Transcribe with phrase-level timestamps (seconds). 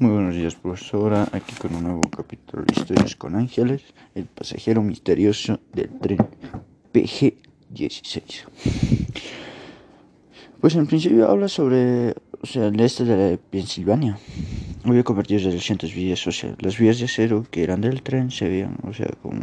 [0.00, 1.26] Muy buenos días, profesora.
[1.32, 3.82] Aquí con un nuevo capítulo de Historias con Ángeles,
[4.14, 6.18] el pasajero misterioso del tren
[6.94, 8.44] PG-16.
[10.60, 14.16] Pues en principio habla sobre, o sea, el este de Pensilvania.
[14.84, 18.30] Había convertido de 200 vías, o sea, las vías de acero que eran del tren
[18.30, 19.40] se veían, o sea, como,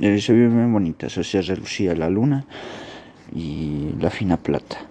[0.00, 2.46] eh, se veían muy bonitas, o sea, relucía la luna
[3.34, 4.86] y la fina plata.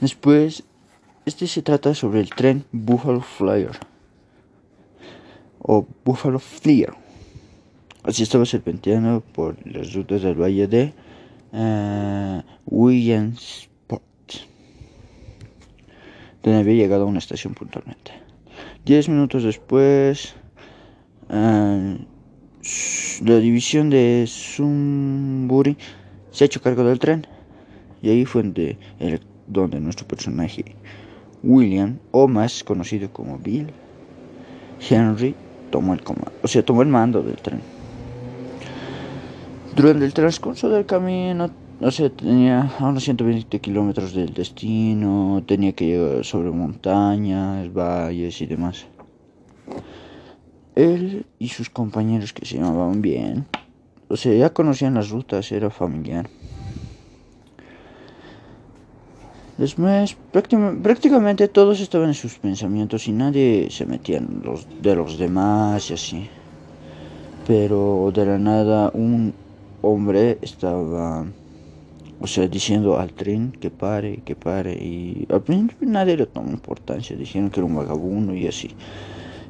[0.00, 0.62] Después
[1.26, 3.72] este se trata sobre el tren Buffalo Flyer
[5.58, 6.92] o Buffalo Flyer.
[8.02, 10.92] Así estaba serpenteando por las rutas del valle de
[11.52, 14.02] uh, Williamsport,
[16.42, 18.12] donde había llegado a una estación puntualmente.
[18.84, 20.34] Diez minutos después,
[21.30, 21.96] uh,
[23.24, 25.78] la división de Sunbury
[26.30, 27.26] se ha hecho cargo del tren
[28.02, 30.76] y ahí fue donde, el, donde nuestro personaje
[31.44, 33.70] William, o más conocido como Bill
[34.88, 35.34] Henry,
[35.70, 37.60] tomó el comando, o sea, tomó el mando del tren.
[39.76, 45.72] Durante el transcurso del camino, o sea, tenía a unos 120 kilómetros del destino, tenía
[45.72, 48.86] que llegar sobre montañas, valles y demás.
[50.74, 53.46] Él y sus compañeros que se llamaban bien,
[54.08, 56.28] o sea, ya conocían las rutas, era familiar.
[59.56, 65.16] Después, prácticamente todos estaban en sus pensamientos y nadie se metía en los de los
[65.16, 66.28] demás y así.
[67.46, 69.32] Pero de la nada un
[69.80, 71.24] hombre estaba,
[72.20, 74.72] o sea, diciendo al tren que pare, que pare.
[74.72, 78.74] Y al principio nadie le tomó importancia, dijeron que era un vagabundo y así.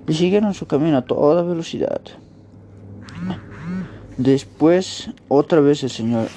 [0.06, 2.02] Y siguieron su camino a toda velocidad.
[4.18, 6.28] Después, otra vez el señor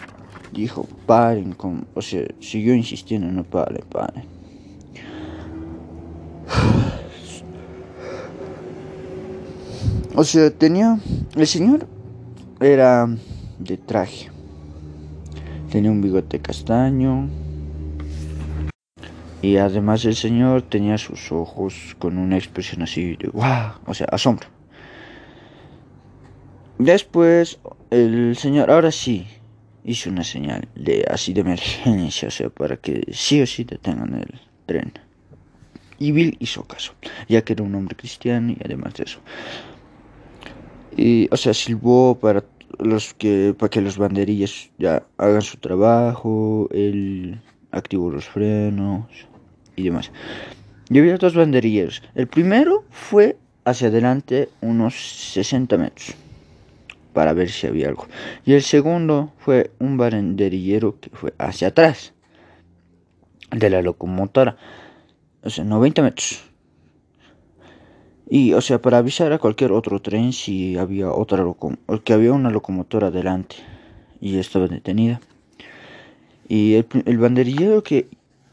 [0.51, 4.25] dijo, paren, con, o sea, siguió insistiendo, no paren, paren.
[10.15, 10.97] O sea, tenía,
[11.35, 11.85] el señor
[12.59, 13.07] era
[13.59, 14.31] de traje,
[15.69, 17.29] tenía un bigote castaño
[19.43, 24.07] y además el señor tenía sus ojos con una expresión así de wow, o sea,
[24.11, 24.47] asombro.
[26.79, 27.59] Después,
[27.91, 29.27] el señor, ahora sí,
[29.87, 34.13] hizo una señal de así de emergencia, o sea, para que sí o sí detengan
[34.15, 34.91] el tren.
[35.97, 36.93] Y Bill hizo caso,
[37.27, 39.19] ya que era un hombre cristiano y además de eso.
[40.95, 42.43] Y, o sea, silbó para
[42.79, 47.39] los que para que los banderillas ya hagan su trabajo, él
[47.71, 49.07] activó los frenos
[49.75, 50.11] y demás.
[50.89, 52.03] Y había dos banderilleros.
[52.13, 54.95] El primero fue hacia adelante unos
[55.33, 56.15] 60 metros
[57.13, 58.05] para ver si había algo.
[58.47, 62.13] Y el segundo fue un banderillero que fue hacia atrás
[63.51, 64.55] de la locomotora,
[65.43, 66.45] o sea, 90 metros.
[68.29, 72.31] Y, o sea, para avisar a cualquier otro tren si había otra locomotora, que había
[72.31, 73.57] una locomotora delante
[74.21, 75.19] y estaba detenida.
[76.47, 78.07] Y el, el banderillero que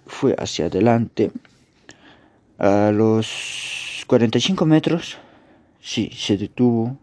[0.09, 1.31] fue hacia adelante,
[2.59, 5.19] a los 45 metros,
[5.81, 6.99] sí, se detuvo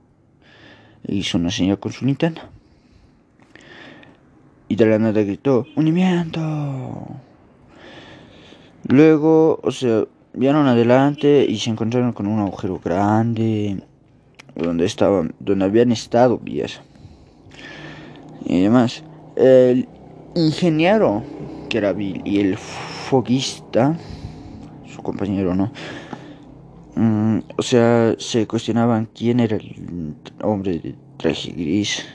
[1.08, 2.52] hizo una señal con su linterna.
[4.72, 7.06] Y de la nada gritó, ¡Unimiento!
[8.88, 13.84] Luego, o sea, vieron adelante y se encontraron con un agujero grande
[14.56, 16.80] donde estaban, donde habían estado vías.
[18.46, 19.04] Y además,
[19.36, 19.90] el
[20.36, 21.22] ingeniero
[21.68, 23.98] que era Bill y el foguista,
[24.86, 25.70] su compañero, ¿no?
[26.96, 32.06] Mm, o sea, se cuestionaban quién era el hombre de traje gris.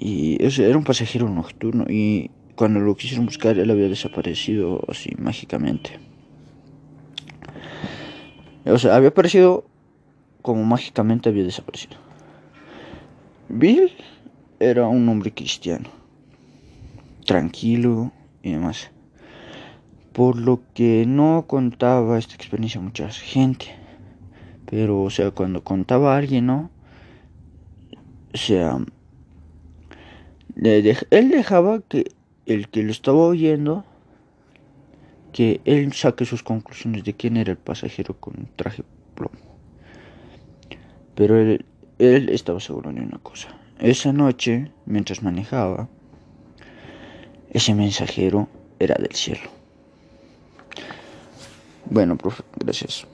[0.00, 5.98] Y era un pasajero nocturno y cuando lo quisieron buscar él había desaparecido así mágicamente.
[8.64, 9.66] O sea, había aparecido
[10.42, 11.96] como mágicamente había desaparecido.
[13.48, 13.92] Bill
[14.58, 15.88] era un hombre cristiano,
[17.26, 18.10] tranquilo
[18.42, 18.90] y demás
[20.12, 23.66] por lo que no contaba esta experiencia a mucha gente.
[24.66, 26.70] Pero, o sea, cuando contaba a alguien, ¿no?
[28.34, 28.78] O sea,
[30.56, 32.12] él dejaba que
[32.46, 33.84] el que lo estaba oyendo,
[35.32, 38.82] que él saque sus conclusiones de quién era el pasajero con traje
[39.14, 39.38] plomo.
[41.14, 41.64] Pero él,
[41.98, 43.48] él estaba seguro de una cosa.
[43.78, 45.88] Esa noche, mientras manejaba,
[47.50, 48.48] ese mensajero
[48.78, 49.48] era del cielo.
[51.86, 53.06] Bueno, profe, gracias.